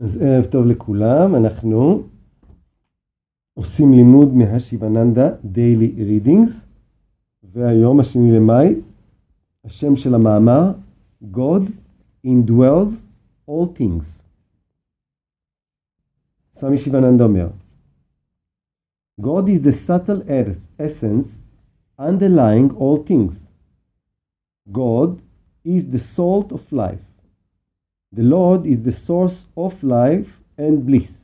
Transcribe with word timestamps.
אז 0.00 0.22
ערב 0.22 0.44
טוב 0.44 0.66
לכולם, 0.66 1.34
אנחנו 1.34 2.02
עושים 3.54 3.92
לימוד 3.92 4.34
מהשיבננדה 4.34 5.28
Daily 5.54 5.98
Readings 5.98 6.50
והיום 7.42 8.00
השני 8.00 8.32
למאי, 8.36 8.74
השם 9.64 9.96
של 9.96 10.14
המאמר 10.14 10.72
God 11.32 11.70
indwells 12.26 13.06
all 13.50 13.78
things. 13.78 14.22
סמי 16.54 16.78
שיבננדה 16.78 17.24
אומר 17.24 17.48
God 19.20 19.46
is 19.48 19.62
the 19.62 19.72
subtle 19.72 20.22
essence 20.78 21.46
underlying 21.98 22.70
all 22.78 22.96
things. 23.08 23.34
God 24.72 25.20
is 25.64 25.90
the 25.90 25.98
salt 25.98 26.52
of 26.52 26.72
life. 26.72 27.11
The 28.12 28.22
Lord 28.22 28.66
is 28.66 28.82
the 28.82 28.92
source 28.92 29.46
of 29.56 29.82
life 29.82 30.38
and 30.58 30.84
bliss. 30.84 31.22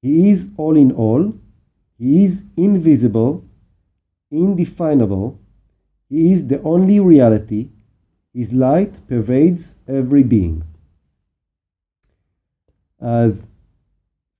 He 0.00 0.30
is 0.30 0.50
all 0.56 0.76
in 0.76 0.90
all. 0.92 1.34
He 1.98 2.24
is 2.24 2.44
invisible, 2.56 3.44
indefinable. 4.30 5.38
He 6.08 6.32
is 6.32 6.46
the 6.46 6.62
only 6.62 6.98
reality. 7.00 7.68
His 8.32 8.52
light 8.52 9.06
pervades 9.08 9.74
every 9.86 10.22
being. 10.22 10.62
אז 12.98 13.48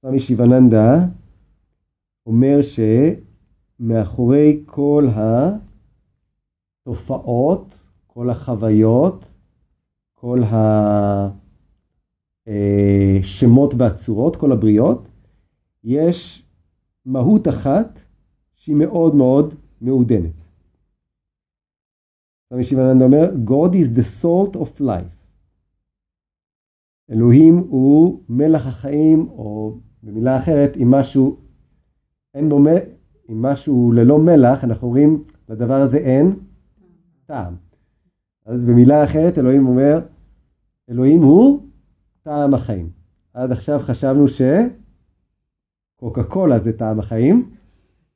סמי 0.02 0.20
שיבננדה 0.20 1.06
אומר 2.26 2.58
שמאחורי 3.80 4.62
כל 4.66 5.08
התופעות, 6.86 7.74
כל 8.06 8.30
החוויות, 8.30 9.30
כל 10.20 10.42
השמות 12.46 13.74
והצורות, 13.78 14.36
כל 14.36 14.52
הבריות, 14.52 15.08
יש 15.84 16.46
מהות 17.04 17.48
אחת 17.48 18.00
שהיא 18.54 18.76
מאוד 18.76 19.14
מאוד 19.14 19.54
מעודנת. 19.80 20.32
סמי 22.50 22.64
שיבננדה 22.64 23.04
אומר, 23.04 23.30
God 23.46 23.72
is 23.72 23.98
the 23.98 24.22
salt 24.22 24.56
of 24.56 24.80
life. 24.80 25.16
אלוהים 27.10 27.58
הוא 27.68 28.22
מלח 28.28 28.66
החיים, 28.66 29.28
או 29.28 29.78
במילה 30.02 30.38
אחרת, 30.38 30.76
אם 30.76 30.90
משהו, 30.90 31.36
אין 32.34 32.48
בו, 32.48 32.58
אם 33.28 33.42
משהו 33.42 33.92
ללא 33.92 34.18
מלח, 34.18 34.64
אנחנו 34.64 34.86
אומרים, 34.86 35.24
לדבר 35.48 35.74
הזה 35.74 35.96
אין 35.96 36.36
טעם. 37.26 37.65
אז 38.46 38.62
במילה 38.62 39.04
אחרת 39.04 39.38
אלוהים 39.38 39.66
אומר, 39.66 40.00
אלוהים 40.90 41.22
הוא 41.22 41.68
טעם 42.22 42.54
החיים. 42.54 42.90
עד 43.32 43.52
עכשיו 43.52 43.80
חשבנו 43.82 44.24
שקוקה 44.28 46.24
קולה 46.24 46.58
זה 46.58 46.78
טעם 46.78 47.00
החיים. 47.00 47.50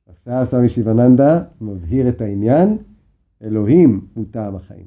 עכשיו 0.05 0.41
סמי 0.45 0.69
שיבננדה 0.69 1.43
מבהיר 1.61 2.09
את 2.09 2.21
העניין, 2.21 2.77
אלוהים 3.41 4.07
הוא 4.13 4.25
טעם 4.31 4.55
החיים. 4.55 4.85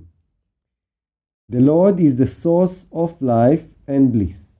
The 1.52 1.60
Lord 1.60 1.98
is 1.98 2.18
the 2.20 2.44
source 2.44 2.94
of 2.94 3.22
life 3.22 3.88
and 3.88 4.14
bliss. 4.14 4.54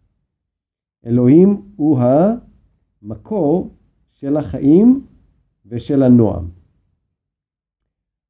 אלוהים 1.07 1.63
הוא 1.77 1.99
המקור 3.03 3.71
של 4.13 4.37
החיים 4.37 5.07
ושל 5.67 6.03
הנועם. 6.03 6.49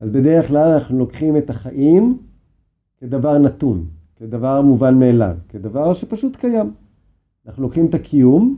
אז 0.01 0.11
בדרך 0.11 0.49
כלל 0.49 0.73
אנחנו 0.73 0.99
לוקחים 0.99 1.37
את 1.37 1.51
החיים 1.51 2.19
כדבר 3.05 3.39
נתון, 3.39 3.87
כדבר 4.17 4.63
מובן 4.63 4.99
מאליו, 4.99 5.37
כדבר 5.49 5.95
שפשוט 5.95 6.37
קיים. 6.37 6.73
אנחנו 7.47 7.63
לוקחים 7.63 7.87
את 7.87 7.95
הקיום 7.95 8.57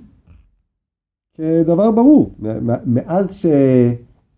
כדבר 1.34 1.90
ברור. 1.90 2.34
מאז, 2.86 3.34
ש... 3.34 3.46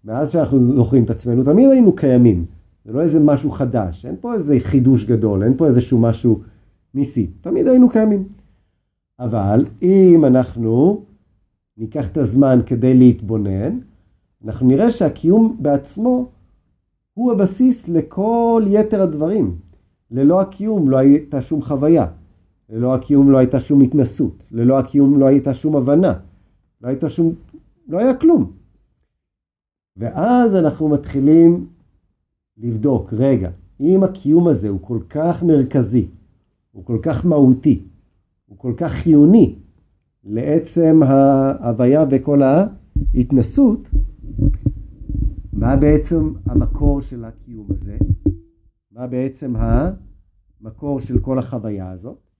מאז 0.04 0.30
שאנחנו 0.30 0.60
זוכרים 0.60 1.04
את 1.04 1.10
עצמנו, 1.10 1.44
תמיד 1.44 1.70
היינו 1.70 1.96
קיימים. 1.96 2.44
זה 2.84 2.92
לא 2.92 3.00
איזה 3.00 3.20
משהו 3.20 3.50
חדש, 3.50 4.06
אין 4.06 4.16
פה 4.20 4.34
איזה 4.34 4.56
חידוש 4.60 5.04
גדול, 5.04 5.42
אין 5.42 5.56
פה 5.56 5.66
איזשהו 5.66 5.98
משהו 5.98 6.40
ניסי. 6.94 7.26
תמיד 7.40 7.66
היינו 7.66 7.88
קיימים. 7.88 8.24
אבל 9.18 9.64
אם 9.82 10.24
אנחנו 10.24 11.02
ניקח 11.76 12.08
את 12.08 12.16
הזמן 12.16 12.60
כדי 12.66 12.94
להתבונן, 12.94 13.78
אנחנו 14.44 14.66
נראה 14.66 14.90
שהקיום 14.90 15.56
בעצמו 15.60 16.30
הוא 17.14 17.32
הבסיס 17.32 17.88
לכל 17.88 18.64
יתר 18.66 19.02
הדברים. 19.02 19.67
ללא 20.10 20.40
הקיום 20.40 20.90
לא 20.90 20.96
הייתה 20.96 21.42
שום 21.42 21.62
חוויה, 21.62 22.06
ללא 22.68 22.94
הקיום 22.94 23.30
לא 23.30 23.38
הייתה 23.38 23.60
שום 23.60 23.80
התנסות, 23.80 24.44
ללא 24.50 24.78
הקיום 24.78 25.18
לא 25.18 25.26
הייתה 25.26 25.54
שום 25.54 25.76
הבנה, 25.76 26.14
לא 26.82 26.88
הייתה 26.88 27.08
שום, 27.08 27.34
לא 27.88 27.98
היה 27.98 28.14
כלום. 28.14 28.52
ואז 29.96 30.54
אנחנו 30.54 30.88
מתחילים 30.88 31.66
לבדוק, 32.58 33.12
רגע, 33.12 33.50
אם 33.80 34.02
הקיום 34.02 34.48
הזה 34.48 34.68
הוא 34.68 34.78
כל 34.82 34.98
כך 35.08 35.42
מרכזי, 35.42 36.06
הוא 36.72 36.84
כל 36.84 36.98
כך 37.02 37.26
מהותי, 37.26 37.82
הוא 38.46 38.58
כל 38.58 38.72
כך 38.76 38.92
חיוני 38.92 39.54
לעצם 40.24 41.00
ההוויה 41.02 42.04
וכל 42.10 42.42
ההתנסות, 42.42 43.88
מה 45.52 45.76
בעצם 45.76 46.32
המקור 46.46 47.00
של 47.00 47.24
הקיום 47.24 47.66
הזה? 47.70 47.96
מה 48.98 49.06
בעצם 49.06 49.52
המקור 49.56 51.00
של 51.00 51.14
כל 51.22 51.38
החוויה 51.38 51.90
הזאת? 51.90 52.30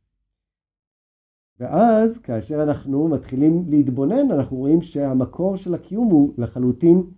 ואז 1.59 2.19
כאשר 2.19 2.63
אנחנו 2.63 3.09
מתחילים 3.09 3.65
להתבונן, 3.69 4.31
אנחנו 4.31 4.57
רואים 4.57 4.83
שהמקור 4.83 5.57
של 5.57 5.75
הקיום 5.75 6.09
הוא 6.11 6.35
לחלוטין 6.39 7.11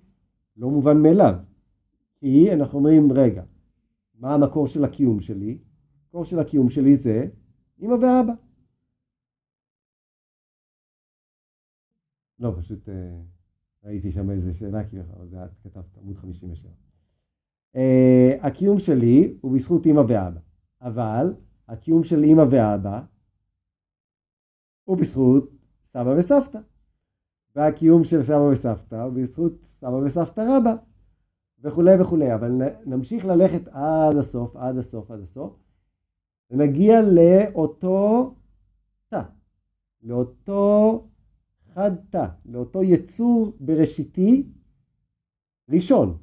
לא 0.56 0.70
מובן 0.70 1.02
מאליו. 1.02 1.34
כי 2.16 2.52
אנחנו 2.52 2.78
אומרים, 2.78 3.12
רגע, 3.12 3.44
מה 4.14 4.34
המקור 4.34 4.66
של 4.66 4.84
הקיום 4.84 5.20
שלי? 5.20 5.58
המקור 6.04 6.24
של 6.24 6.38
הקיום 6.38 6.70
שלי 6.70 6.94
זה 6.94 7.26
אמא 7.80 7.92
ואבא. 7.94 8.32
לא, 12.38 12.54
פשוט 12.58 12.88
ראיתי 13.84 14.12
שם 14.12 14.30
איזה 14.30 14.54
שאלה, 14.54 14.88
כי 14.88 15.00
את 15.00 15.06
כתבת 15.62 15.98
עמוד 15.98 16.16
57. 16.16 16.72
הקיום 18.50 18.80
שלי 18.80 19.34
הוא 19.40 19.54
בזכות 19.54 19.86
אמא 19.86 20.00
ואבא, 20.00 20.40
אבל 20.80 21.34
הקיום 21.68 22.04
של 22.04 22.24
אמא 22.24 22.44
ואבא 22.50 23.00
הוא 24.84 24.96
בזכות 24.96 25.50
סבא 25.84 26.14
וסבתא, 26.18 26.58
והקיום 27.56 28.04
של 28.04 28.22
סבא 28.22 28.48
וסבתא 28.52 28.94
הוא 28.94 29.12
בזכות 29.12 29.52
סבא 29.64 29.94
וסבתא 29.94 30.40
רבא, 30.40 30.74
וכולי 31.60 32.00
וכולי, 32.00 32.34
אבל 32.34 32.50
נמשיך 32.86 33.24
ללכת 33.24 33.68
עד 33.68 34.16
הסוף, 34.16 34.56
עד 34.56 34.76
הסוף, 34.76 35.10
עד 35.10 35.20
הסוף, 35.20 35.56
ונגיע 36.50 37.00
לאותו 37.02 38.34
תא, 39.08 39.22
לאותו 40.02 41.08
חד 41.74 41.90
תא, 42.10 42.26
לאותו 42.44 42.82
יצור 42.82 43.56
בראשיתי 43.60 44.48
ראשון, 45.68 46.18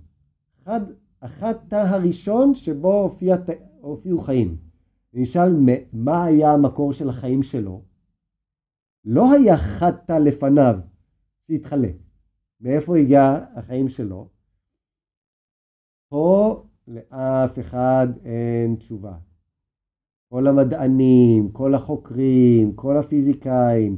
חד 0.63 0.81
החד 1.27 1.53
תא 1.67 1.75
הראשון 1.75 2.55
שבו 2.55 3.01
הופיע, 3.01 3.35
הופיעו 3.81 4.19
חיים. 4.19 4.57
נשאל 5.13 5.53
מה 5.93 6.23
היה 6.23 6.51
המקור 6.53 6.93
של 6.93 7.09
החיים 7.09 7.43
שלו. 7.43 7.81
לא 9.05 9.31
היה 9.31 9.57
חד 9.57 9.91
תא 9.91 10.13
לפניו 10.13 10.79
שהתחלק. 11.47 11.95
מאיפה 12.61 12.97
הגיע 12.97 13.45
החיים 13.55 13.89
שלו? 13.89 14.27
פה 16.09 16.63
לאף 16.87 17.59
אחד 17.59 18.07
אין 18.25 18.75
תשובה. 18.75 19.17
כל 20.29 20.47
המדענים, 20.47 21.51
כל 21.51 21.75
החוקרים, 21.75 22.73
כל 22.75 22.97
הפיזיקאים, 22.97 23.97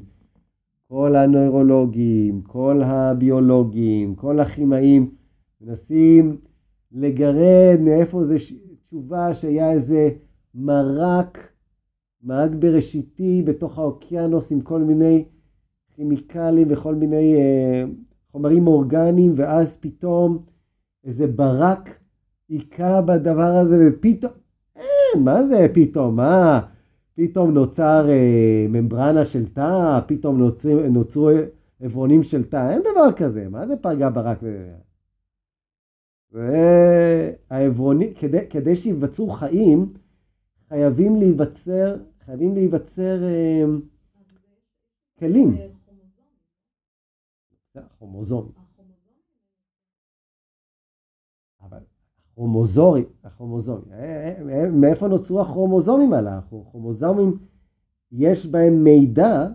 כל 0.88 1.16
הנוירולוגים, 1.16 2.42
כל 2.42 2.82
הביולוגים, 2.86 4.16
כל 4.16 4.40
הכימאים, 4.40 5.16
מנסים 5.62 6.38
לגרד 6.92 7.78
מאיפה 7.82 8.26
זה 8.26 8.36
תשובה 8.84 9.34
שהיה 9.34 9.72
איזה 9.72 10.10
מרק, 10.56 11.48
מרק 12.24 12.52
בראשיתי 12.60 13.44
בתוך 13.46 13.78
האוקיינוס 13.78 14.52
עם 14.52 14.62
כל 14.62 14.82
מיני 14.82 15.26
כימיקלים 15.96 16.68
וכל 16.72 16.96
מיני 16.96 17.36
אה, 17.36 17.84
חומרים 18.32 18.68
אורגניים, 18.68 19.34
ואז 19.36 19.78
פתאום 19.78 20.46
איזה 21.06 21.28
ברק 21.28 21.90
היכה 22.50 23.02
בדבר 23.02 23.56
הזה, 23.56 23.90
ופתאום, 23.90 24.32
אין, 24.76 25.24
מה 25.24 25.44
זה 25.48 25.68
פתאום, 25.74 26.16
מה? 26.16 26.62
פתאום 27.16 27.52
נוצר 27.52 28.10
אה, 28.10 28.66
ממברנה 28.70 29.26
של 29.26 29.46
תא, 29.46 30.00
פתאום 30.08 30.38
נוצר, 30.38 30.88
נוצרו 30.90 31.30
עברונים 31.82 32.24
של 32.24 32.44
תא, 32.44 32.72
אין 32.72 32.82
דבר 32.82 33.12
כזה, 33.12 33.48
מה 33.50 33.68
זה 33.68 33.76
פגע 33.76 34.10
ברק? 34.10 34.44
והעברונים, 36.32 38.14
כדי, 38.14 38.50
כדי 38.50 38.76
שיווצרו 38.76 39.30
חיים, 39.30 39.94
חייבים 40.70 41.16
להיווצר, 41.16 41.98
חייבים 42.26 42.54
להיווצר 42.54 43.24
אה, 43.24 43.66
כלים. 45.20 45.58
כרומוזומים. 47.98 48.52
אבל 51.62 51.80
הכרומוזורים, 52.32 53.06
הכרומוזומים, 53.24 53.92
אה, 53.92 54.34
אה, 54.50 54.70
מאיפה 54.70 55.08
נוצרו 55.08 55.42
הכרומוזומים 55.42 56.14
האלה? 56.14 56.38
הכרומוזומים 56.38 57.38
יש 58.12 58.46
בהם 58.46 58.84
מידע, 58.84 59.48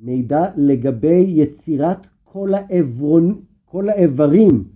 מידע 0.00 0.42
לגבי 0.56 1.24
יצירת 1.28 2.06
כל, 2.24 2.54
העברון, 2.54 3.42
כל 3.64 3.88
האיברים, 3.88 4.73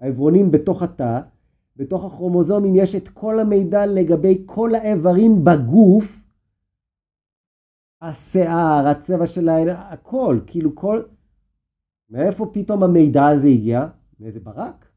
העברונים 0.00 0.50
בתוך 0.50 0.82
התא, 0.82 1.20
בתוך 1.76 2.04
הכרומוזומים 2.04 2.74
יש 2.76 2.94
את 2.94 3.08
כל 3.08 3.40
המידע 3.40 3.86
לגבי 3.86 4.42
כל 4.46 4.74
האיברים 4.74 5.44
בגוף, 5.44 6.20
השיער, 8.00 8.86
הצבע 8.86 9.26
של 9.26 9.48
העין, 9.48 9.68
הכל, 9.68 10.40
כאילו 10.46 10.74
כל... 10.74 11.02
מאיפה 12.10 12.50
פתאום 12.52 12.82
המידע 12.82 13.26
הזה 13.26 13.46
הגיע? 13.46 13.88
מאיזה 14.20 14.40
ברק? 14.40 14.88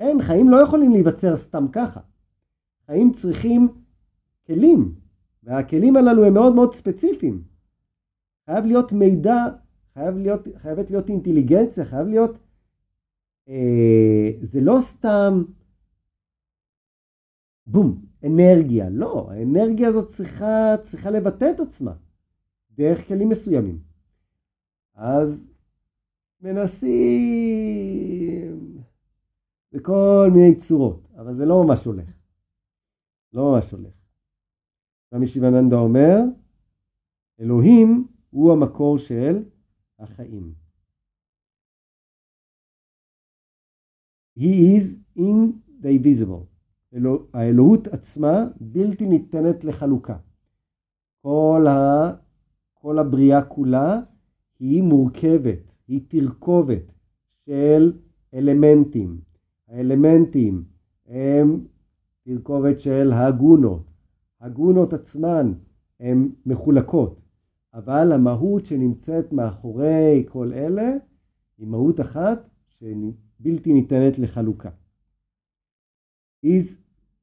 אין, 0.00 0.22
חיים 0.22 0.48
לא 0.48 0.56
יכולים 0.56 0.92
להיווצר 0.92 1.36
סתם 1.36 1.66
ככה. 1.72 2.00
חיים 2.86 3.12
צריכים 3.12 3.68
כלים, 4.46 4.94
והכלים 5.42 5.96
הללו 5.96 6.24
הם 6.24 6.34
מאוד 6.34 6.54
מאוד 6.54 6.74
ספציפיים. 6.74 7.44
חייב 8.46 8.64
להיות 8.64 8.92
מידע, 8.92 9.36
חייב 9.94 10.16
להיות, 10.16 10.40
חייבת 10.56 10.90
להיות 10.90 11.08
אינטליגנציה, 11.08 11.84
חייב 11.84 12.06
להיות... 12.06 12.43
אה, 13.48 14.30
זה 14.40 14.60
לא 14.60 14.76
סתם 14.80 15.44
בום, 17.66 18.04
אנרגיה. 18.24 18.90
לא, 18.90 19.30
האנרגיה 19.30 19.88
הזאת 19.88 20.08
צריכה, 20.08 20.74
צריכה 20.82 21.10
לבטא 21.10 21.50
את 21.50 21.60
עצמה 21.60 21.92
דרך 22.70 23.08
כלים 23.08 23.28
מסוימים. 23.28 23.78
אז 24.94 25.50
מנסים 26.40 27.64
בכל 29.72 30.30
מיני 30.34 30.54
צורות, 30.54 31.08
אבל 31.16 31.34
זה 31.34 31.44
לא 31.44 31.64
ממש 31.64 31.84
הולך. 31.84 32.08
לא 33.32 33.52
ממש 33.52 33.70
הולך. 33.70 33.94
רמי 35.14 35.26
שיבננדה 35.26 35.76
אומר, 35.76 36.18
אלוהים 37.40 38.06
הוא 38.30 38.52
המקור 38.52 38.98
של 38.98 39.42
החיים. 39.98 40.63
He 44.38 44.76
is 44.78 44.96
indivisible. 45.18 46.44
אלוה, 46.94 47.18
האלוהות 47.34 47.86
עצמה 47.86 48.46
בלתי 48.60 49.06
ניתנת 49.06 49.64
לחלוקה. 49.64 50.16
כל, 51.22 51.66
ה, 51.68 52.12
כל 52.74 52.98
הבריאה 52.98 53.42
כולה 53.42 54.00
היא 54.58 54.82
מורכבת, 54.82 55.58
היא 55.88 56.00
תרכובת 56.08 56.92
של 57.46 57.92
אלמנטים. 58.34 59.20
האלמנטים 59.68 60.64
הם 61.06 61.64
תרכובת 62.24 62.78
של 62.78 63.12
הגונות. 63.12 63.90
הגונות 64.40 64.92
עצמן 64.92 65.52
הן 66.00 66.28
מחולקות, 66.46 67.20
אבל 67.74 68.12
המהות 68.12 68.64
שנמצאת 68.64 69.32
מאחורי 69.32 70.24
כל 70.28 70.52
אלה 70.52 70.92
היא 71.58 71.66
מהות 71.66 72.00
אחת 72.00 72.48
שבלתי 73.38 73.72
ניתנת 73.72 74.18
לחלוקה. 74.18 74.70
is 76.46 76.66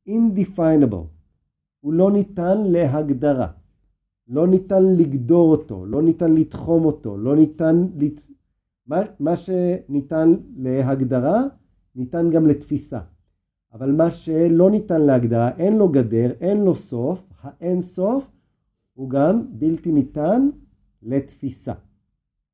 indefinable, 0.10 1.06
הוא 1.80 1.94
לא 1.94 2.12
ניתן 2.12 2.58
להגדרה, 2.64 3.52
לא 4.28 4.48
ניתן 4.48 4.84
לגדור 4.84 5.52
אותו, 5.52 5.86
לא 5.86 6.02
ניתן 6.02 6.34
לתחום 6.34 6.86
אותו, 6.86 7.18
לא 7.18 7.36
ניתן, 7.36 7.88
לת... 7.98 8.22
מה, 8.88 9.02
מה 9.20 9.36
שניתן 9.36 10.34
להגדרה 10.58 11.44
ניתן 11.96 12.30
גם 12.30 12.48
לתפיסה, 12.48 13.00
אבל 13.74 13.92
מה 13.92 14.12
שלא 14.12 14.72
ניתן 14.72 15.02
להגדרה, 15.02 15.58
אין 15.58 15.78
לו 15.78 15.90
גדר, 15.90 16.32
אין 16.32 16.62
לו 16.62 16.76
סוף, 16.76 17.24
האין 17.42 17.82
סוף 17.82 18.32
הוא 18.94 19.10
גם 19.10 19.46
בלתי 19.50 19.92
ניתן 19.92 20.50
לתפיסה. 21.02 21.74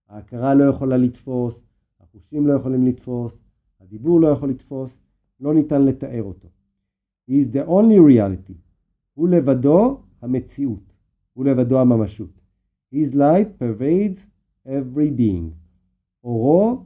ההכרה 0.10 0.54
לא 0.54 0.64
יכולה 0.64 0.98
לתפוס, 0.98 1.64
החושים 2.00 2.48
לא 2.48 2.54
יכולים 2.54 2.86
לתפוס, 2.86 3.47
הדיבור 3.87 4.21
לא 4.21 4.29
יכול 4.29 4.51
לתפוס, 4.51 4.99
לא 5.41 5.55
ניתן 5.55 5.83
לתאר 5.83 6.23
אותו. 6.23 6.49
He 7.29 7.33
is 7.33 7.55
the 7.55 7.69
only 7.69 7.99
reality. 7.99 8.55
הוא 9.15 9.29
לבדו 9.29 10.01
המציאות. 10.23 10.93
הוא 11.33 11.45
לבדו 11.45 11.81
הממשות. 11.81 12.41
His 12.95 13.15
light 13.15 13.63
pervades 13.63 14.27
every 14.67 15.11
being. 15.19 15.51
אורו 16.25 16.85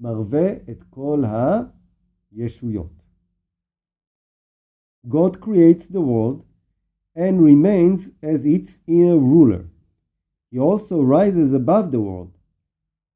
מרווה 0.00 0.52
את 0.70 0.82
כל 0.90 1.24
הישויות. 2.32 3.02
God 5.06 5.40
creates 5.40 5.86
the 5.86 6.00
world 6.00 6.44
and 7.16 7.40
remains 7.40 8.10
as 8.22 8.44
its 8.44 8.80
inner 8.86 9.18
ruler. 9.18 9.64
He 10.50 10.58
also 10.58 11.00
rises 11.02 11.52
above 11.52 11.90
the 11.90 12.00
world. 12.00 12.32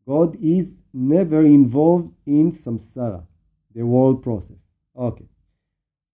God 0.06 0.36
is 0.36 0.76
never 0.93 1.43
involved 1.43 2.11
in 2.27 2.51
samsara, 2.51 3.21
the 3.75 3.81
world 3.81 4.23
process. 4.23 4.59
אוקיי. 4.95 5.25
Okay. 5.25 5.29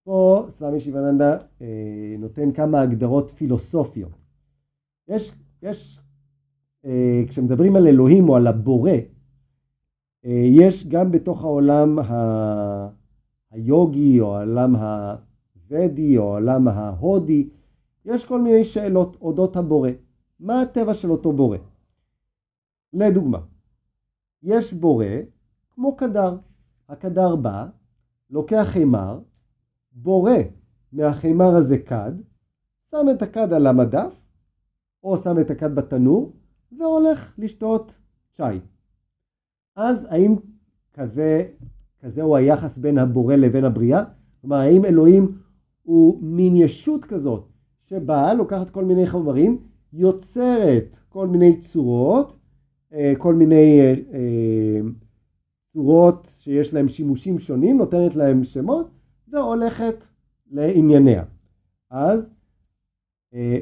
פה 0.04 0.46
סמי 0.48 0.80
שיבננדה 0.80 1.38
אה, 1.60 2.16
נותן 2.18 2.52
כמה 2.52 2.80
הגדרות 2.80 3.30
פילוסופיות. 3.30 4.12
יש, 5.08 5.32
יש 5.62 6.00
אה, 6.84 7.22
כשמדברים 7.28 7.76
על 7.76 7.86
אלוהים 7.86 8.28
או 8.28 8.36
על 8.36 8.46
הבורא, 8.46 8.90
אה, 10.24 10.46
יש 10.50 10.86
גם 10.86 11.12
בתוך 11.12 11.44
העולם 11.44 11.98
ה... 11.98 12.88
היוגי 13.50 14.20
או 14.20 14.36
העולם 14.36 14.76
הוודי 14.76 16.18
או 16.18 16.22
העולם 16.22 16.68
ההודי, 16.68 17.48
יש 18.04 18.24
כל 18.24 18.40
מיני 18.40 18.64
שאלות 18.64 19.16
אודות 19.20 19.56
הבורא. 19.56 19.90
מה 20.40 20.62
הטבע 20.62 20.94
של 20.94 21.10
אותו 21.10 21.32
בורא? 21.32 21.58
לדוגמה, 22.92 23.38
יש 24.42 24.72
בורא 24.72 25.06
כמו 25.74 25.96
קדר. 25.96 26.36
הקדר 26.88 27.36
בא, 27.36 27.66
לוקח 28.30 28.66
חימר, 28.70 29.20
בורא 29.92 30.32
מהחימר 30.92 31.56
הזה 31.56 31.78
כד, 31.78 32.12
שם 32.90 33.06
את 33.10 33.22
הכד 33.22 33.52
על 33.52 33.66
המדף, 33.66 34.14
או 35.04 35.16
שם 35.16 35.40
את 35.40 35.50
הכד 35.50 35.74
בתנור, 35.74 36.32
והולך 36.78 37.34
לשתות 37.38 37.98
שי. 38.36 38.42
אז 39.76 40.06
האם 40.10 40.34
כזה, 40.92 41.48
כזה 42.00 42.22
הוא 42.22 42.36
היחס 42.36 42.78
בין 42.78 42.98
הבורא 42.98 43.36
לבין 43.36 43.64
הבריאה? 43.64 44.04
כלומר, 44.40 44.56
האם 44.56 44.84
אלוהים 44.84 45.38
הוא 45.82 46.22
מין 46.22 46.56
ישות 46.56 47.04
כזאת, 47.04 47.48
שבאה, 47.84 48.34
לוקחת 48.34 48.70
כל 48.70 48.84
מיני 48.84 49.06
חומרים, 49.06 49.58
יוצרת 49.92 50.98
כל 51.08 51.28
מיני 51.28 51.60
צורות, 51.60 52.36
כל 53.18 53.34
מיני 53.34 53.80
אה, 53.80 53.94
אה, 54.14 54.80
צורות 55.72 56.28
שיש 56.40 56.74
להם 56.74 56.88
שימושים 56.88 57.38
שונים, 57.38 57.78
נותנת 57.78 58.16
להם 58.16 58.44
שמות, 58.44 58.90
והולכת 59.28 60.06
לענייניה. 60.50 61.24
אז 61.90 62.30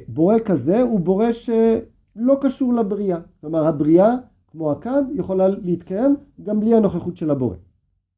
בורא 0.08 0.34
כזה 0.44 0.82
הוא 0.82 1.00
בורא 1.00 1.32
שלא 1.32 2.38
קשור 2.40 2.74
לבריאה. 2.74 3.18
כלומר, 3.40 3.66
הבריאה, 3.66 4.10
כמו 4.46 4.72
הכד, 4.72 5.02
יכולה 5.14 5.48
להתקיים 5.48 6.16
גם 6.42 6.60
בלי 6.60 6.74
הנוכחות 6.74 7.16
של 7.16 7.30
הבורא. 7.30 7.56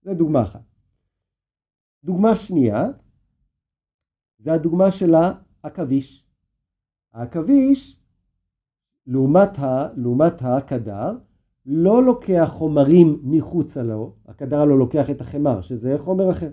זו 0.02 0.14
דוגמה 0.14 0.42
אחת. 0.42 0.62
דוגמה 2.04 2.34
שנייה, 2.34 2.86
זה 4.38 4.52
הדוגמה 4.52 4.90
של 4.90 5.14
העכביש. 5.14 6.26
העכביש, 7.12 8.00
לעומת, 9.06 9.58
ה, 9.58 9.88
לעומת 9.96 10.34
הקדר, 10.40 11.12
לא 11.66 12.04
לוקח 12.04 12.50
חומרים 12.52 13.20
מחוצה 13.22 13.82
לו, 13.82 14.12
הקדר 14.26 14.64
לא 14.64 14.78
לוקח 14.78 15.10
את 15.10 15.20
החמר, 15.20 15.60
שזה 15.60 15.94
חומר 15.98 16.30
אחר. 16.30 16.50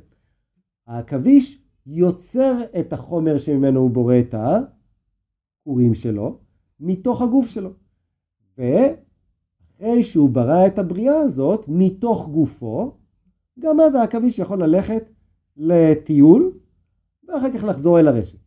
העכביש 0.87 1.63
יוצר 1.85 2.57
את 2.79 2.93
החומר 2.93 3.37
שממנו 3.37 3.79
הוא 3.79 3.91
בורא 3.91 4.15
את 4.19 4.35
הכורים 4.37 5.95
שלו, 5.95 6.39
מתוך 6.79 7.21
הגוף 7.21 7.47
שלו. 7.47 7.69
ואחרי 8.57 10.03
שהוא 10.03 10.29
ברא 10.29 10.67
את 10.67 10.79
הבריאה 10.79 11.15
הזאת, 11.15 11.65
מתוך 11.67 12.29
גופו, 12.29 12.97
גם 13.59 13.79
אז 13.79 13.95
העכביש 13.95 14.39
יכול 14.39 14.63
ללכת 14.63 15.09
לטיול, 15.57 16.51
ואחר 17.27 17.53
כך 17.53 17.63
לחזור 17.63 17.99
אל 17.99 18.07
הרשת. 18.07 18.42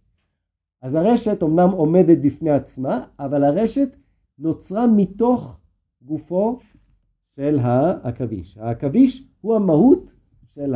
אז 0.82 0.94
הרשת 0.94 1.42
אמנם 1.42 1.70
עומדת 1.70 2.18
בפני 2.18 2.50
עצמה, 2.50 3.04
אבל 3.18 3.44
הרשת 3.44 3.96
נוצרה 4.38 4.86
מתוך 4.86 5.60
גופו 6.02 6.58
של 7.36 7.58
העכביש. 7.58 8.58
העכביש 8.58 9.28
הוא 9.40 9.56
המהות 9.56 10.10
של 10.54 10.74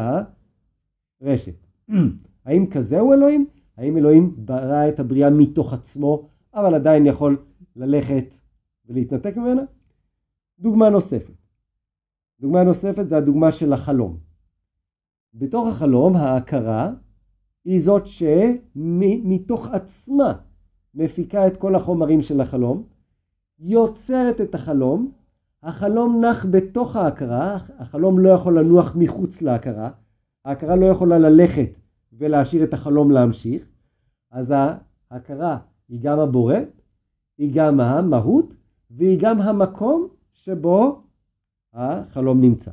הרשת. 1.22 1.66
האם 2.44 2.66
כזה 2.70 3.00
הוא 3.00 3.14
אלוהים? 3.14 3.46
האם 3.76 3.96
אלוהים 3.96 4.34
ברא 4.38 4.88
את 4.88 5.00
הבריאה 5.00 5.30
מתוך 5.30 5.72
עצמו, 5.72 6.28
אבל 6.54 6.74
עדיין 6.74 7.06
יכול 7.06 7.44
ללכת 7.76 8.34
ולהתנתק 8.86 9.36
ממנה. 9.36 9.62
דוגמה 10.58 10.90
נוספת. 10.90 11.34
דוגמה 12.40 12.62
נוספת 12.62 13.08
זה 13.08 13.16
הדוגמה 13.16 13.52
של 13.52 13.72
החלום. 13.72 14.18
בתוך 15.34 15.68
החלום 15.68 16.16
ההכרה 16.16 16.92
היא 17.64 17.80
זאת 17.80 18.06
שמתוך 18.06 19.66
עצמה 19.72 20.32
מפיקה 20.94 21.46
את 21.46 21.56
כל 21.56 21.74
החומרים 21.74 22.22
של 22.22 22.40
החלום, 22.40 22.82
יוצרת 23.58 24.40
את 24.40 24.54
החלום, 24.54 25.12
החלום 25.62 26.24
נח 26.24 26.46
בתוך 26.50 26.96
ההכרה, 26.96 27.58
החלום 27.78 28.18
לא 28.18 28.28
יכול 28.28 28.58
לנוח 28.58 28.96
מחוץ 28.96 29.42
להכרה, 29.42 29.90
ההכרה 30.44 30.76
לא 30.76 30.86
יכולה 30.86 31.18
ללכת 31.18 31.70
ולהשאיר 32.12 32.64
את 32.64 32.74
החלום 32.74 33.10
להמשיך, 33.10 33.62
אז 34.30 34.54
ההכרה 35.10 35.58
היא 35.88 36.00
גם 36.02 36.18
הבורא, 36.18 36.56
היא 37.38 37.50
גם 37.54 37.80
המהות, 37.80 38.54
והיא 38.90 39.18
גם 39.20 39.40
המקום 39.40 40.08
שבו 40.32 41.02
החלום 41.72 42.40
נמצא. 42.40 42.70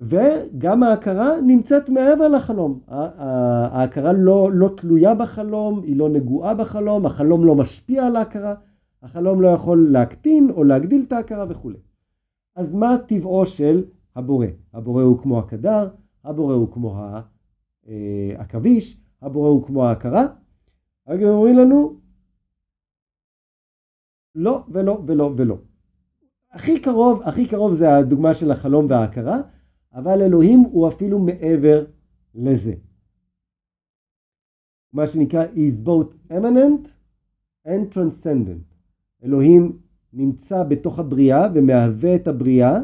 וגם 0.00 0.82
ההכרה 0.82 1.40
נמצאת 1.40 1.88
מעבר 1.88 2.28
לחלום. 2.28 2.80
ההכרה 2.88 4.12
לא, 4.12 4.50
לא 4.52 4.70
תלויה 4.76 5.14
בחלום, 5.14 5.82
היא 5.82 5.96
לא 5.96 6.08
נגועה 6.08 6.54
בחלום, 6.54 7.06
החלום 7.06 7.44
לא 7.44 7.54
משפיע 7.54 8.06
על 8.06 8.16
ההכרה, 8.16 8.54
החלום 9.02 9.42
לא 9.42 9.48
יכול 9.48 9.88
להקטין 9.90 10.50
או 10.50 10.64
להגדיל 10.64 11.04
את 11.06 11.12
ההכרה 11.12 11.44
וכולי. 11.48 11.78
אז 12.56 12.74
מה 12.74 12.96
טבעו 13.06 13.46
של 13.46 13.84
הבורא? 14.16 14.46
הבורא 14.74 15.02
הוא 15.02 15.18
כמו 15.18 15.38
הקדר, 15.38 15.88
הבורא 16.24 16.54
הוא 16.54 16.72
כמו 16.72 16.96
העכביש, 17.86 18.92
אה, 18.92 19.26
הבורא 19.26 19.48
הוא 19.48 19.66
כמו 19.66 19.84
ההכרה. 19.84 20.26
רגע 21.08 21.28
אומרים 21.28 21.56
לנו 21.56 21.96
לא 24.34 24.64
ולא 24.68 25.02
ולא 25.06 25.34
ולא. 25.36 25.56
הכי 26.52 26.80
קרוב, 26.80 27.22
הכי 27.22 27.46
קרוב 27.46 27.72
זה 27.72 27.96
הדוגמה 27.96 28.34
של 28.34 28.50
החלום 28.50 28.86
וההכרה, 28.90 29.40
אבל 29.96 30.22
אלוהים 30.22 30.60
הוא 30.60 30.88
אפילו 30.88 31.18
מעבר 31.18 31.84
לזה. 32.34 32.74
מה 34.92 35.06
שנקרא 35.06 35.44
is 35.44 35.86
both 35.86 36.32
eminent 36.32 36.88
and 37.66 37.94
transcendent. 37.94 38.74
אלוהים 39.24 39.78
נמצא 40.12 40.62
בתוך 40.62 40.98
הבריאה 40.98 41.48
ומהווה 41.54 42.14
את 42.14 42.28
הבריאה, 42.28 42.78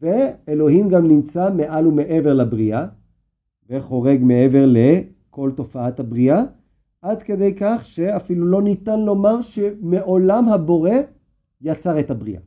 ואלוהים 0.00 0.88
גם 0.88 1.08
נמצא 1.08 1.52
מעל 1.54 1.86
ומעבר 1.86 2.32
לבריאה, 2.32 2.86
וחורג 3.68 4.20
מעבר 4.22 4.64
לכל 4.66 5.50
תופעת 5.56 6.00
הבריאה, 6.00 6.42
עד 7.02 7.22
כדי 7.22 7.54
כך 7.56 7.80
שאפילו 7.84 8.46
לא 8.46 8.62
ניתן 8.62 9.00
לומר 9.00 9.42
שמעולם 9.42 10.48
הבורא 10.48 10.90
יצר 11.60 12.00
את 12.00 12.10
הבריאה. 12.10 12.40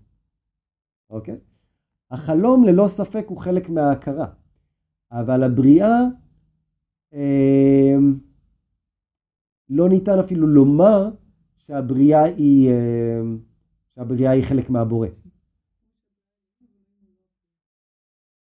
אוקיי? 1.09 1.37
החלום 2.11 2.63
ללא 2.63 2.87
ספק 2.87 3.25
הוא 3.27 3.37
חלק 3.37 3.69
מההכרה, 3.69 4.27
אבל 5.11 5.43
הבריאה 5.43 5.99
אה, 7.13 7.95
לא 9.69 9.89
ניתן 9.89 10.19
אפילו 10.19 10.47
לומר 10.47 11.09
שהבריאה 11.57 12.23
היא, 12.23 12.69
אה, 12.69 13.21
שהבריאה 13.95 14.31
היא 14.31 14.43
חלק 14.43 14.69
מהבורא. 14.69 15.07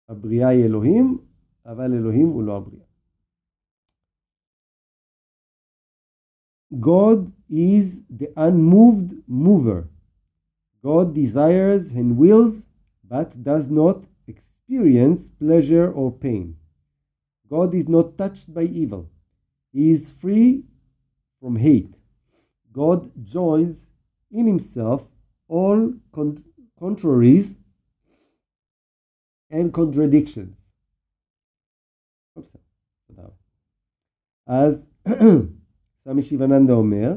הבריאה 0.08 0.48
היא 0.48 0.64
אלוהים, 0.64 1.18
אבל 1.66 1.92
אלוהים 1.92 2.28
הוא 2.28 2.42
לא 2.42 2.56
הבריאה. 2.56 2.84
God 6.74 7.32
is 7.50 8.00
the 8.20 8.28
unmoved 8.36 9.10
mover. 9.28 9.88
God 10.84 11.14
desires 11.14 11.90
and 11.90 12.16
wills 12.16 12.62
but 13.09 13.43
does 13.43 13.69
not 13.69 14.03
experience 14.27 15.29
pleasure 15.29 15.91
or 15.91 16.11
pain. 16.11 16.57
God 17.49 17.75
is 17.75 17.87
not 17.87 18.17
touched 18.17 18.53
by 18.53 18.63
evil. 18.63 19.09
He 19.71 19.91
is 19.91 20.11
free 20.11 20.63
from 21.39 21.55
hate. 21.57 21.93
God 22.71 23.11
joins 23.23 23.85
in 24.31 24.47
himself 24.47 25.03
all 25.47 25.93
con- 26.11 26.43
contraries 26.79 27.55
and 29.49 29.71
contradictions. 29.73 30.55
אז 34.47 34.87
סמי 36.03 36.23
שיבננדה 36.23 36.73
אומר, 36.73 37.13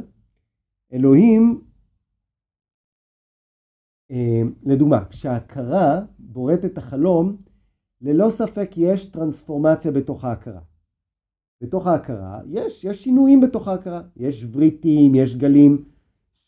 אלוהים 0.93 1.43
אה, 1.53 1.72
לדוגמה, 4.64 5.06
כשההכרה 5.10 6.02
בוראת 6.20 6.66
את 6.66 6.78
החלום, 6.78 7.38
ללא 8.02 8.30
ספק 8.30 8.72
יש 8.78 9.06
טרנספורמציה 9.06 9.92
בתוך 9.92 10.26
ההכרה. 10.26 10.62
בתוך 11.62 11.88
ההכרה 11.88 12.40
יש, 12.48 12.84
יש 12.84 13.04
שינויים 13.04 13.42
בתוך 13.42 13.68
ההכרה, 13.68 14.02
יש 14.16 14.46
וריטים, 14.52 15.16
יש 15.16 15.36
גלים 15.36 15.86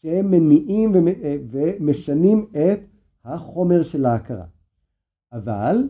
שהם 0.02 0.32
מניעים 0.32 0.96
אה, 0.96 1.38
ומשנים 1.50 2.46
את 2.52 2.80
החומר 3.26 3.84
של 3.84 4.06
ההכרה. 4.06 4.46
אבל 5.34 5.90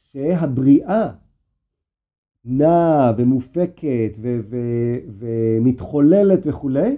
כשהבריאה 0.00 1.12
נעה 2.44 3.12
ומופקת 3.18 4.12
ו- 4.20 4.40
ו- 4.50 4.98
ומתחוללת 5.18 6.40
וכולי, 6.46 6.96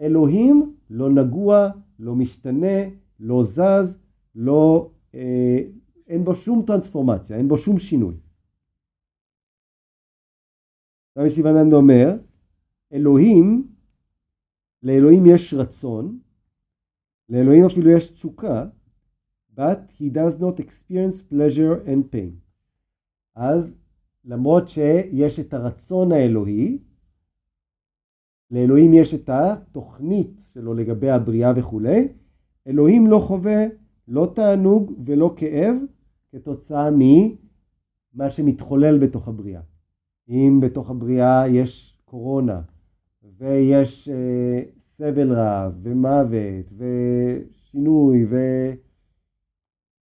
אלוהים 0.00 0.74
לא 0.90 1.10
נגוע, 1.10 1.68
לא 1.98 2.14
משתנה, 2.14 2.78
לא 3.20 3.42
זז, 3.42 3.98
לא, 4.34 4.90
אה, 5.14 5.58
אין 6.06 6.24
בו 6.24 6.34
שום 6.34 6.64
טרנספורמציה, 6.66 7.36
אין 7.36 7.48
בו 7.48 7.58
שום 7.58 7.78
שינוי. 7.78 8.14
רבי 11.16 11.30
שיבננד 11.30 11.72
אומר, 11.72 12.16
אלוהים, 12.92 13.68
לאלוהים 14.82 15.26
יש 15.26 15.54
רצון, 15.54 16.18
לאלוהים 17.28 17.64
אפילו 17.64 17.90
יש 17.90 18.10
תשוקה, 18.10 18.66
but 19.56 19.78
he 19.98 20.04
does 20.14 20.40
not 20.40 20.60
experience 20.60 21.22
pleasure 21.32 21.86
and 21.86 22.14
pain. 22.14 22.30
אז 23.34 23.74
למרות 24.24 24.68
שיש 24.68 25.40
את 25.40 25.54
הרצון 25.54 26.12
האלוהי, 26.12 26.78
לאלוהים 28.50 28.94
יש 28.94 29.14
את 29.14 29.28
התוכנית 29.28 30.40
שלו 30.52 30.74
לגבי 30.74 31.10
הבריאה 31.10 31.52
וכולי, 31.56 32.08
אלוהים 32.66 33.06
לא 33.06 33.18
חווה 33.18 33.66
לא 34.08 34.32
תענוג 34.34 34.92
ולא 35.06 35.34
כאב 35.36 35.76
כתוצאה 36.32 36.90
ממה 36.90 38.30
שמתחולל 38.30 38.98
בתוך 38.98 39.28
הבריאה. 39.28 39.60
אם 40.28 40.58
בתוך 40.62 40.90
הבריאה 40.90 41.48
יש 41.48 41.98
קורונה 42.04 42.60
ויש 43.38 44.08
אה, 44.08 44.62
סבל 44.78 45.32
רב 45.32 45.72
ומוות 45.82 46.72
ושינוי 46.76 48.26
ו... 48.30 48.36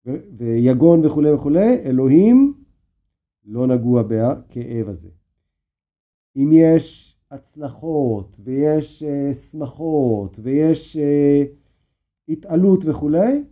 ו... 0.07 0.11
ויגון 0.37 1.07
וכולי 1.07 1.33
וכולי, 1.33 1.75
אלוהים 1.85 2.55
לא 3.45 3.67
נגוע 3.67 4.03
בכאב 4.03 4.89
הזה. 4.89 5.09
אם 6.37 6.51
יש 6.53 7.17
הצלחות 7.31 8.41
ויש 8.45 9.03
אה, 9.03 9.35
שמחות 9.35 10.41
ויש 10.43 10.97
אה, 10.97 11.45
התעלות 12.29 12.85
וכולי, 12.85 13.45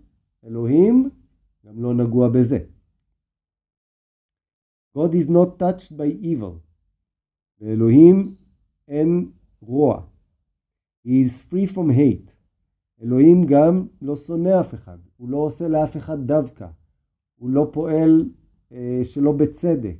אלוהים 0.45 1.11
גם 1.67 1.83
לא 1.83 1.95
נגוע 1.95 2.29
בזה. 2.29 2.59
God 4.99 5.13
is 5.15 5.29
not 5.29 5.63
touched 5.63 5.93
by 5.93 6.25
evil. 6.25 6.59
לאלוהים 7.61 8.29
אין 8.89 9.31
רוע. 9.61 10.03
He 11.07 11.11
is 11.11 11.53
free 11.53 11.75
from 11.75 11.91
hate. 11.91 12.31
אלוהים 13.03 13.45
גם 13.47 13.87
לא 14.03 14.17
שונא 14.17 14.61
אף 14.61 14.75
אחד. 14.75 14.99
הוא 15.17 15.29
לא 15.31 15.37
עושה 15.37 15.69
לאף 15.69 15.97
אחד 15.97 16.27
דווקא. 16.27 16.67
הוא 17.35 17.51
לא 17.51 17.71
פועל 17.73 18.31
אה, 18.73 19.01
שלא 19.05 19.33
בצדק. 19.33 19.97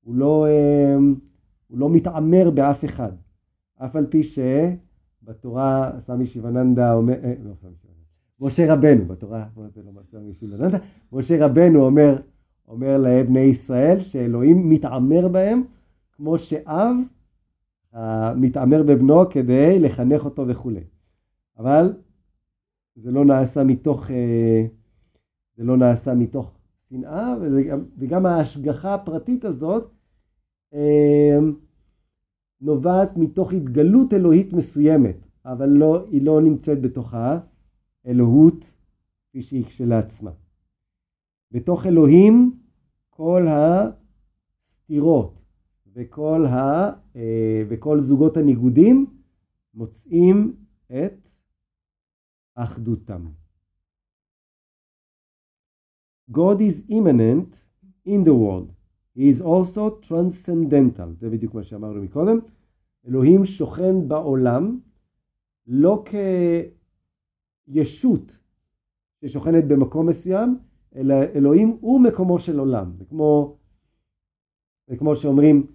הוא 0.00 0.14
לא, 0.14 0.46
אה, 0.46 0.96
הוא 1.66 1.78
לא 1.78 1.90
מתעמר 1.90 2.50
באף 2.50 2.84
אחד. 2.84 3.12
אף 3.76 3.96
על 3.96 4.06
פי 4.06 4.20
שבתורה 4.22 5.92
סמי 6.00 6.26
שיבננדה 6.26 6.94
אומר, 6.94 7.14
אה, 7.24 7.34
לא. 7.42 7.52
משה 8.40 8.74
רבנו, 8.74 9.04
בתורה, 9.06 9.46
לא 9.56 9.62
משה 11.12 11.46
רבנו 11.46 11.84
אומר, 11.84 12.16
אומר 12.68 12.98
לבני 12.98 13.40
ישראל 13.40 14.00
שאלוהים 14.00 14.70
מתעמר 14.70 15.28
בהם 15.28 15.62
כמו 16.12 16.38
שאב 16.38 16.96
מתעמר 18.36 18.82
בבנו 18.82 19.30
כדי 19.30 19.78
לחנך 19.78 20.24
אותו 20.24 20.48
וכולי. 20.48 20.80
אבל 21.58 21.92
זה 22.96 23.10
לא 23.10 23.24
נעשה 23.24 23.64
מתוך, 23.64 24.10
אה, 24.10 24.66
זה 25.56 25.64
לא 25.64 25.76
נעשה 25.76 26.14
מתוך 26.14 26.52
שנאה, 26.90 27.34
וגם, 27.40 27.84
וגם 27.98 28.26
ההשגחה 28.26 28.94
הפרטית 28.94 29.44
הזאת, 29.44 29.90
אה, 30.74 31.38
נובעת 32.60 33.16
מתוך 33.16 33.52
התגלות 33.52 34.12
אלוהית 34.12 34.52
מסוימת, 34.52 35.16
אבל 35.44 35.68
לא, 35.68 36.04
היא 36.10 36.22
לא 36.22 36.42
נמצאת 36.42 36.80
בתוך 36.80 37.14
האלוהות 38.04 38.72
כפי 39.28 39.42
שהיא 39.42 39.64
כשלעצמה. 39.64 40.30
בתוך 41.50 41.86
אלוהים 41.86 42.60
כל 43.10 43.46
הסתירות 43.48 45.40
וכל, 45.92 46.44
ה, 46.46 46.90
אה, 47.16 47.62
וכל 47.68 48.00
זוגות 48.00 48.36
הניגודים 48.36 49.06
מוצאים 49.74 50.56
את 50.86 51.28
אחדותם. 52.54 53.26
God 56.32 56.60
is 56.60 56.90
immanent 56.90 57.56
in 58.06 58.24
the 58.24 58.34
world. 58.34 58.70
He 59.16 59.28
is 59.28 59.40
also 59.40 59.90
transcendental. 60.08 61.08
זה 61.18 61.30
בדיוק 61.30 61.54
מה 61.54 61.64
שאמרנו 61.64 62.02
מקודם. 62.02 62.38
אלוהים 63.06 63.44
שוכן 63.44 64.08
בעולם 64.08 64.80
לא 65.66 66.02
כישות 67.72 68.38
ששוכנת 69.24 69.64
במקום 69.64 70.08
מסוים, 70.08 70.58
אלא 70.94 71.14
אלוהים 71.34 71.76
הוא 71.80 72.00
מקומו 72.00 72.38
של 72.38 72.58
עולם. 72.58 72.92
זה 72.98 73.04
כמו, 73.04 73.56
זה 74.86 74.96
כמו 74.96 75.16
שאומרים, 75.16 75.66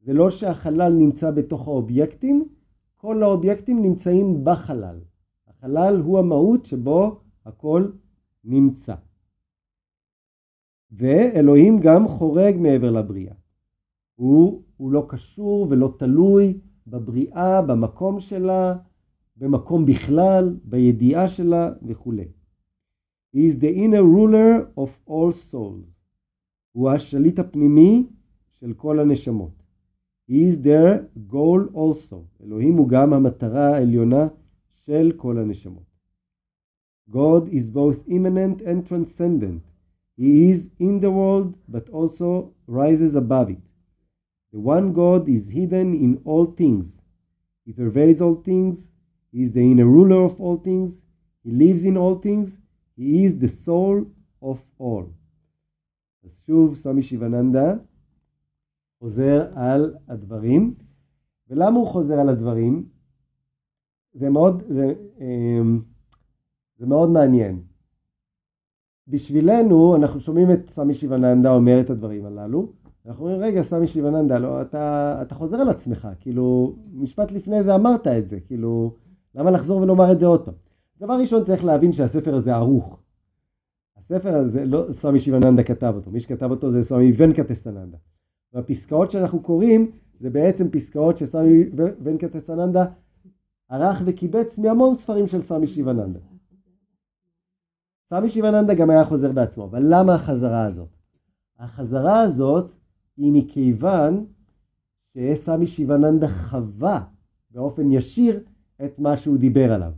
זה 0.00 0.12
לא 0.12 0.30
שהחלל 0.30 0.92
נמצא 0.92 1.30
בתוך 1.30 1.68
האובייקטים, 1.68 2.48
כל 2.96 3.22
האובייקטים 3.22 3.82
נמצאים 3.82 4.44
בחלל. 4.44 5.00
החלל 5.46 6.00
הוא 6.04 6.18
המהות 6.18 6.64
שבו 6.64 7.20
הכל 7.46 7.90
נמצא. 8.44 8.94
ואלוהים 10.90 11.80
גם 11.80 12.08
חורג 12.08 12.56
מעבר 12.58 12.90
לבריאה. 12.90 13.34
הוא, 14.14 14.62
הוא 14.76 14.92
לא 14.92 15.06
קשור 15.08 15.66
ולא 15.70 15.94
תלוי 15.98 16.60
בבריאה, 16.86 17.62
במקום 17.62 18.20
שלה, 18.20 18.76
במקום 19.42 19.86
בכלל, 19.86 20.56
בידיעה 20.64 21.28
שלה 21.28 21.72
וכולי. 21.86 22.28
He 23.34 23.38
is 23.38 23.58
the 23.58 23.74
inner 23.74 24.04
ruler 24.04 24.68
of 24.76 24.90
all 25.08 25.32
souls. 25.32 25.90
הוא 26.72 26.90
השליט 26.90 27.38
הפנימי 27.38 28.06
של 28.50 28.72
כל 28.72 29.00
הנשמות. 29.00 29.62
He 30.30 30.34
is 30.34 30.64
their 30.64 31.00
goal 31.32 31.74
also. 31.74 32.16
אלוהים 32.42 32.76
הוא 32.76 32.88
גם 32.88 33.12
המטרה 33.12 33.76
העליונה 33.76 34.28
של 34.72 35.12
כל 35.16 35.38
הנשמות. 35.38 35.92
God 37.10 37.48
is 37.48 37.70
both 37.70 38.08
immanent 38.08 38.62
and 38.62 38.86
transcendent. 38.86 39.62
He 40.16 40.50
is 40.52 40.70
in 40.78 41.00
the 41.00 41.10
world 41.10 41.54
but 41.68 41.88
also 41.88 42.52
rises 42.68 43.16
above 43.16 43.50
it. 43.50 43.64
The 44.52 44.60
one 44.60 44.92
God 44.92 45.28
is 45.28 45.50
hidden 45.50 45.94
in 45.94 46.20
all 46.24 46.46
things. 46.46 47.00
He 47.66 47.72
pervades 47.72 48.20
all 48.22 48.36
things. 48.36 48.91
He 49.32 49.42
is 49.44 49.52
the 49.52 49.64
inner 49.72 49.86
ruler 49.86 50.20
of 50.28 50.40
all 50.40 50.56
things. 50.68 50.90
He 51.44 51.50
lives 51.50 51.84
in 51.84 51.96
all 51.96 52.16
things. 52.26 52.58
He 52.96 53.24
is 53.26 53.38
the 53.38 53.48
soul 53.66 54.04
of 54.42 54.58
all. 54.80 55.04
אז 56.24 56.30
שוב 56.46 56.74
סמי 56.74 57.02
שיבננדה 57.02 57.74
חוזר 58.98 59.50
על 59.54 59.94
הדברים. 60.08 60.74
ולמה 61.50 61.78
הוא 61.78 61.86
חוזר 61.86 62.18
על 62.18 62.28
הדברים? 62.28 62.88
זה 64.14 64.30
מאוד, 64.30 64.62
זה, 64.62 64.94
זה 66.78 66.86
מאוד 66.86 67.10
מעניין. 67.10 67.62
בשבילנו, 69.08 69.96
אנחנו 69.96 70.20
שומעים 70.20 70.50
את 70.50 70.70
סוואמי 70.70 70.94
שיבננדה 70.94 71.54
אומר 71.54 71.80
את 71.80 71.90
הדברים 71.90 72.24
הללו, 72.24 72.72
אנחנו 73.06 73.24
אומרים, 73.24 73.40
רגע, 73.40 73.62
סוואמי 73.62 73.88
שיבננדה, 73.88 74.38
לא, 74.38 74.62
אתה, 74.62 75.18
אתה 75.22 75.34
חוזר 75.34 75.56
על 75.56 75.68
עצמך, 75.68 76.08
כאילו, 76.20 76.76
משפט 76.92 77.32
לפני 77.32 77.62
זה 77.62 77.74
אמרת 77.74 78.06
את 78.06 78.28
זה, 78.28 78.40
כאילו, 78.40 78.94
למה 79.34 79.50
לחזור 79.50 79.80
ולומר 79.80 80.12
את 80.12 80.18
זה 80.18 80.26
עוד 80.26 80.44
פעם? 80.44 80.54
דבר 81.00 81.14
ראשון 81.20 81.44
צריך 81.44 81.64
להבין 81.64 81.92
שהספר 81.92 82.34
הזה 82.34 82.54
ערוך. 82.54 82.98
הספר 83.96 84.34
הזה, 84.34 84.64
לא 84.64 84.86
סוואמי 84.90 85.20
שיבננדה 85.20 85.62
כתב 85.62 85.92
אותו, 85.96 86.10
מי 86.10 86.20
שכתב 86.20 86.50
אותו 86.50 86.70
זה 86.70 86.82
סוואמי 86.82 87.12
ונקטסננדה. 87.16 87.98
והפסקאות 88.52 89.10
שאנחנו 89.10 89.40
קוראים, 89.40 89.90
זה 90.20 90.30
בעצם 90.30 90.70
פסקאות 90.70 91.18
שסמי 91.18 91.64
ונקטסננדה 92.02 92.84
ערך 93.68 94.02
וקיבץ 94.06 94.58
מהמון 94.58 94.94
ספרים 94.94 95.26
של 95.26 95.40
סמי 95.40 95.66
שיבננדה. 95.66 96.20
סמי 98.08 98.30
שיבננדה 98.30 98.74
גם 98.74 98.90
היה 98.90 99.04
חוזר 99.04 99.32
בעצמו, 99.32 99.64
אבל 99.64 99.82
למה 99.88 100.14
החזרה 100.14 100.66
הזאת? 100.66 100.88
החזרה 101.58 102.20
הזאת 102.20 102.72
היא 103.16 103.32
מכיוון 103.32 104.26
שסמי 105.14 105.66
שיבננדה 105.66 106.28
חווה 106.28 107.04
באופן 107.50 107.92
ישיר 107.92 108.40
את 108.84 108.98
מה 108.98 109.16
שהוא 109.16 109.38
דיבר 109.38 109.72
עליו. 109.72 109.92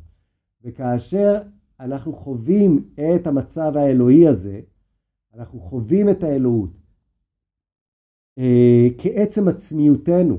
וכאשר 0.65 1.43
אנחנו 1.81 2.13
חווים 2.13 2.91
את 2.95 3.27
המצב 3.27 3.73
האלוהי 3.77 4.29
הזה, 4.29 4.61
אנחנו 5.35 5.61
חווים 5.61 6.09
את 6.09 6.23
האלוהות 6.23 6.71
אה, 8.39 8.89
כעצם 8.99 9.49
עצמיותנו. 9.49 10.39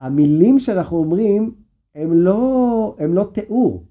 המילים 0.00 0.58
שאנחנו 0.58 0.96
אומרים 0.96 1.54
הם 1.94 2.12
לא, 2.12 2.96
הם 2.98 3.14
לא 3.14 3.30
תיאור, 3.34 3.86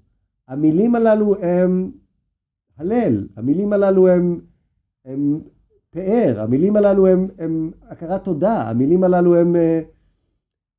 המילים 0.48 0.96
הללו 0.96 1.36
הם 1.36 1.92
הלל, 2.78 3.28
המילים 3.36 3.74
הללו 3.74 4.08
הם, 4.08 4.42
הם 5.06 5.42
פאר, 5.90 6.42
המילים 6.42 6.76
הללו 6.76 7.08
הם, 7.08 7.28
הם 7.38 7.72
הכרת 7.82 8.24
תודה, 8.24 8.70
המילים 8.70 9.04
הללו 9.04 9.36
הם, 9.36 9.56
אה, 9.56 9.82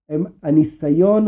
הם 0.09 0.25
הניסיון 0.43 1.25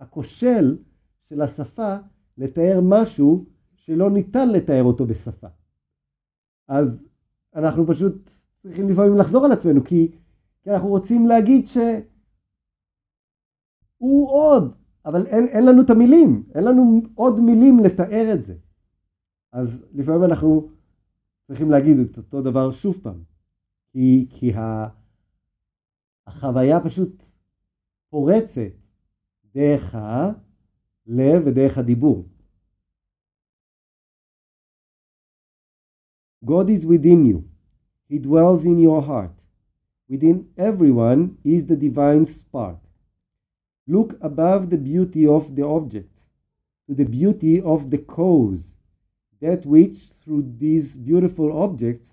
הכושל 0.00 0.78
של 1.22 1.42
השפה 1.42 1.96
לתאר 2.38 2.80
משהו 2.82 3.46
שלא 3.74 4.10
ניתן 4.10 4.48
לתאר 4.48 4.82
אותו 4.82 5.06
בשפה. 5.06 5.46
אז 6.68 7.08
אנחנו 7.54 7.86
פשוט 7.86 8.30
צריכים 8.62 8.88
לפעמים 8.88 9.16
לחזור 9.18 9.44
על 9.44 9.52
עצמנו, 9.52 9.84
כי, 9.84 10.12
כי 10.62 10.70
אנחנו 10.70 10.88
רוצים 10.88 11.26
להגיד 11.26 11.66
שהוא 11.66 12.02
עוד, 14.30 14.74
אבל 15.04 15.26
אין, 15.26 15.44
אין 15.44 15.66
לנו 15.66 15.82
את 15.82 15.90
המילים, 15.90 16.42
אין 16.54 16.64
לנו 16.64 17.00
עוד 17.14 17.40
מילים 17.40 17.78
לתאר 17.84 18.34
את 18.34 18.42
זה. 18.42 18.54
אז 19.52 19.84
לפעמים 19.94 20.24
אנחנו 20.24 20.70
צריכים 21.46 21.70
להגיד 21.70 21.98
את 21.98 22.16
אותו 22.16 22.42
דבר 22.42 22.72
שוב 22.72 22.98
פעם, 23.02 23.22
כי, 23.92 24.26
כי 24.30 24.52
החוויה 26.27 26.79
פשוט 26.79 27.23
פורצת 28.09 28.71
דרך 29.55 29.95
הלב 29.95 31.41
ודרך 31.45 31.77
הדיבור. 31.77 32.27
God 36.45 36.69
is 36.69 36.85
within 36.85 37.25
you. 37.25 37.43
He 38.09 38.19
dwells 38.19 38.65
in 38.65 38.77
your 38.79 39.01
heart. 39.01 39.35
Within 40.09 40.49
everyone 40.57 41.37
is 41.43 41.65
the 41.65 41.77
divine 41.77 42.25
spark. 42.25 42.79
Look 43.87 44.17
above 44.21 44.69
the 44.69 44.77
beauty 44.77 45.25
of 45.25 45.55
the 45.55 45.65
objects 45.65 46.19
to 46.87 46.93
the 46.93 47.05
beauty 47.05 47.61
of 47.61 47.89
the 47.89 47.97
cause 47.97 48.71
that 49.41 49.65
which 49.65 49.97
through 50.23 50.43
these 50.57 50.95
beautiful 50.95 51.61
objects, 51.61 52.09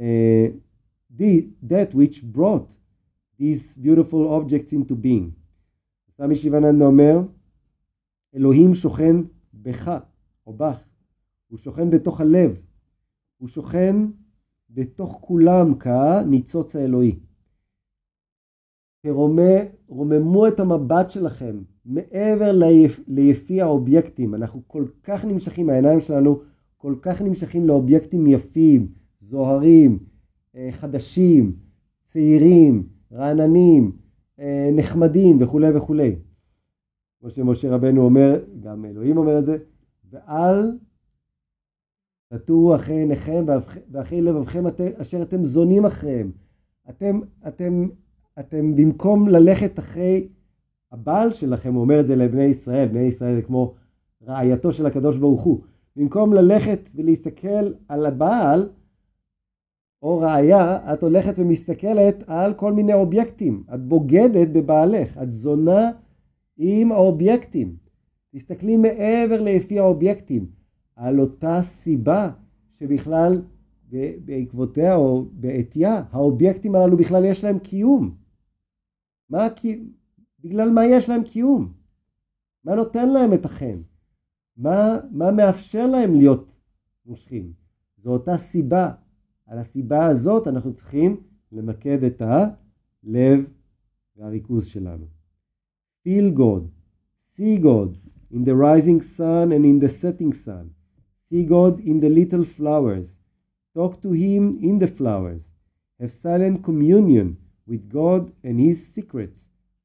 uh, 0.00 0.48
the, 1.14 1.48
that 1.62 1.94
which 1.94 2.22
brought 2.22 2.68
these 3.39 3.77
beautiful 3.77 4.27
objects 4.39 4.73
into 4.73 4.93
being. 5.03 5.31
סמי 6.17 6.35
שיבננדה 6.35 6.85
אומר, 6.85 7.19
אלוהים 8.35 8.75
שוכן 8.75 9.15
בך 9.53 9.91
או 10.47 10.53
בך, 10.53 10.77
הוא 11.47 11.59
שוכן 11.59 11.89
בתוך 11.89 12.21
הלב, 12.21 12.59
הוא 13.37 13.49
שוכן 13.49 13.95
בתוך 14.69 15.17
כולם 15.21 15.73
כניצוץ 15.79 16.75
האלוהי. 16.75 17.19
תרוממו 19.87 20.47
את 20.47 20.59
המבט 20.59 21.09
שלכם 21.09 21.61
מעבר 21.85 22.51
ליפ, 22.51 22.99
ליפי 23.07 23.61
האובייקטים. 23.61 24.35
אנחנו 24.35 24.61
כל 24.67 24.85
כך 25.03 25.25
נמשכים, 25.25 25.69
העיניים 25.69 26.01
שלנו 26.01 26.41
כל 26.77 26.95
כך 27.01 27.21
נמשכים 27.21 27.67
לאובייקטים 27.67 28.27
יפים, 28.27 28.87
זוהרים, 29.21 29.99
אה, 30.55 30.69
חדשים, 30.71 31.55
צעירים, 32.03 32.87
רעננים, 33.15 33.91
אה, 34.39 34.69
נחמדים 34.73 35.41
וכולי 35.41 35.77
וכולי. 35.77 36.15
כמו 37.19 37.29
שמשה 37.29 37.75
רבנו 37.75 38.01
אומר, 38.01 38.43
גם 38.59 38.85
אלוהים 38.85 39.17
אומר 39.17 39.39
את 39.39 39.45
זה, 39.45 39.57
ואל 40.09 40.77
תטעו 42.27 42.75
אחרי 42.75 42.95
עיניכם 42.95 43.45
ואחרי 43.91 44.21
לבבכם 44.21 44.63
אשר 45.01 45.21
אתם 45.21 45.45
זונים 45.45 45.85
אחריהם. 45.85 46.31
אתם, 46.89 47.19
אתם 47.47 47.87
אתם 48.39 48.75
במקום 48.75 49.27
ללכת 49.27 49.79
אחרי 49.79 50.27
הבעל 50.91 51.31
שלכם, 51.31 51.73
הוא 51.73 51.81
אומר 51.81 51.99
את 51.99 52.07
זה 52.07 52.15
לבני 52.15 52.43
ישראל, 52.43 52.87
בני 52.87 52.99
ישראל 52.99 53.35
זה 53.35 53.41
כמו 53.41 53.73
רעייתו 54.27 54.73
של 54.73 54.85
הקדוש 54.85 55.17
ברוך 55.17 55.41
הוא, 55.41 55.61
במקום 55.95 56.33
ללכת 56.33 56.79
ולהסתכל 56.95 57.73
על 57.87 58.05
הבעל, 58.05 58.69
או 60.01 60.17
ראיה, 60.17 60.93
את 60.93 61.03
הולכת 61.03 61.39
ומסתכלת 61.39 62.23
על 62.27 62.53
כל 62.53 62.73
מיני 62.73 62.93
אובייקטים. 62.93 63.63
את 63.73 63.81
בוגדת 63.87 64.47
בבעלך, 64.47 65.17
את 65.17 65.31
זונה 65.31 65.91
עם 66.57 66.91
האובייקטים. 66.91 67.75
תסתכלי 68.35 68.77
מעבר 68.77 69.41
לפי 69.41 69.79
האובייקטים, 69.79 70.45
על 70.95 71.19
אותה 71.19 71.61
סיבה 71.61 72.31
שבכלל 72.79 73.41
בעקבותיה 74.25 74.95
או 74.95 75.25
בעטייה, 75.31 76.03
האובייקטים 76.11 76.75
הללו 76.75 76.97
בכלל 76.97 77.25
יש 77.25 77.43
להם 77.43 77.59
קיום. 77.59 78.15
מה, 79.29 79.47
בגלל 80.39 80.69
מה 80.69 80.85
יש 80.85 81.09
להם 81.09 81.23
קיום? 81.23 81.73
מה 82.63 82.75
נותן 82.75 83.09
להם 83.09 83.33
את 83.33 83.45
החן? 83.45 83.81
מה, 84.57 84.97
מה 85.11 85.31
מאפשר 85.31 85.87
להם 85.87 86.15
להיות 86.15 86.51
מושכים? 87.05 87.53
זו 87.97 88.09
אותה 88.09 88.37
סיבה. 88.37 88.91
על 89.47 89.57
הסיבה 89.57 90.05
הזאת 90.05 90.47
אנחנו 90.47 90.73
צריכים 90.73 91.23
למקד 91.51 92.03
את 92.03 92.21
הלב 92.21 93.45
והריכוז 94.17 94.65
שלנו. 94.65 95.05
feel 96.05 96.29
God, 96.31 96.69
see 97.35 97.57
God 97.57 97.97
in 98.31 98.43
the 98.45 98.55
rising 98.55 99.01
sun 99.01 99.51
and 99.51 99.65
in 99.65 99.79
the 99.79 99.89
setting 99.89 100.33
sun. 100.33 100.75
See 101.29 101.43
God 101.43 101.79
in 101.79 101.99
the 101.99 102.09
little 102.09 102.45
flowers. 102.45 103.07
Talk 103.73 104.01
to 104.03 104.11
Him 104.11 104.59
in 104.61 104.79
the 104.79 104.87
flowers. 104.87 105.41
Have 105.99 106.11
silent 106.11 106.63
communion 106.63 107.37
with 107.65 107.89
God 107.89 108.31
and 108.43 108.59
His 108.59 108.77
secrets 108.95 109.39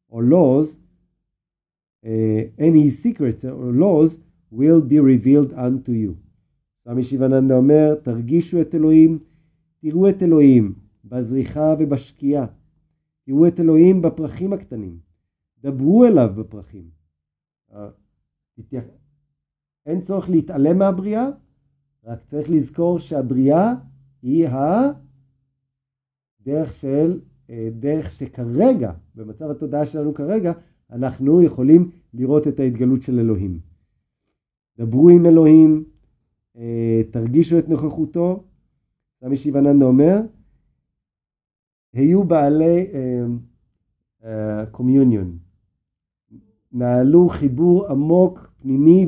or 0.09 0.23
laws, 0.23 0.77
uh, 2.05 2.42
and 2.64 2.73
His 2.85 3.03
secrets 3.03 3.42
or 3.44 3.73
laws 3.85 4.18
will 4.51 4.81
be 4.81 4.99
revealed 5.01 5.53
unto 5.55 5.92
you. 5.92 6.16
סמי 6.85 7.05
שיבננדה 7.05 7.57
אומר, 7.57 7.94
תרגישו 7.94 8.61
את 8.61 8.75
אלוהים, 8.75 9.18
תראו 9.81 10.09
את 10.09 10.23
אלוהים 10.23 10.75
בזריחה 11.05 11.75
ובשקיעה, 11.79 12.47
תראו 13.25 13.49
את 13.49 13.61
אלוהים 13.61 14.03
בפרחים 14.03 14.53
הקטנים, 14.53 14.99
דברו 15.62 16.05
אליו 16.05 16.31
בפרחים. 16.37 16.90
אין 19.87 20.01
צורך 20.01 20.31
להתעלם 20.31 20.79
מהבריאה, 20.79 21.29
רק 22.05 22.23
צריך 22.25 22.51
לזכור 22.51 22.99
שהבריאה 22.99 23.75
היא 24.23 24.49
הדרך 26.40 26.75
של, 26.75 27.21
דרך 27.79 28.12
שכרגע, 28.12 28.93
במצב 29.14 29.51
התודעה 29.51 29.87
שלנו 29.87 30.14
כרגע, 30.14 30.53
אנחנו 30.90 31.43
יכולים 31.43 31.90
לראות 32.14 32.49
את 32.49 32.61
ההתגלות 32.61 33.03
של 33.03 33.19
אלוהים. 33.19 33.61
דברו 34.79 35.09
עם 35.09 35.27
אלוהים, 35.27 35.85
תרגישו 37.11 37.59
את 37.59 37.69
נוכחותו. 37.69 38.45
סמי 39.21 39.37
שיבננדה 39.37 39.85
אומר, 39.85 40.17
היו 41.93 42.25
בעלי 42.25 42.87
קומיוניון, 44.71 45.39
uh, 45.39 46.35
נעלו 46.73 47.29
חיבור 47.29 47.87
עמוק, 47.87 48.53
פנימי 48.59 49.07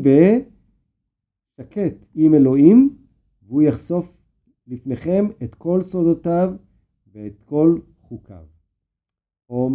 ושקט 1.59 1.96
עם 2.14 2.35
אלוהים, 2.35 2.96
והוא 3.42 3.62
יחשוף 3.62 4.16
לפניכם 4.66 5.27
את 5.42 5.55
כל 5.55 5.83
סודותיו 5.83 6.55
ואת 7.12 7.42
כל 7.44 7.79
חוקיו. 8.01 8.44
או 9.48 9.70